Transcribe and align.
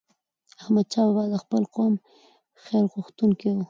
احمدشاه 0.61 1.07
بابا 1.07 1.23
به 1.27 1.31
د 1.39 1.41
خپل 1.43 1.63
قوم 1.75 1.93
خیرغوښتونکی 2.63 3.49
و. 3.51 3.59